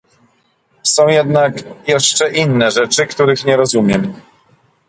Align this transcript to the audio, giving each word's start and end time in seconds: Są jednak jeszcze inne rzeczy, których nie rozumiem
Są 0.83 1.07
jednak 1.07 1.53
jeszcze 1.87 2.31
inne 2.31 2.71
rzeczy, 2.71 3.07
których 3.07 3.45
nie 3.45 3.57
rozumiem 3.57 4.13